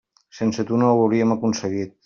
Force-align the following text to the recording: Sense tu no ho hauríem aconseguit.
Sense 0.37 0.65
tu 0.71 0.79
no 0.83 0.89
ho 0.95 1.03
hauríem 1.03 1.37
aconseguit. 1.37 1.97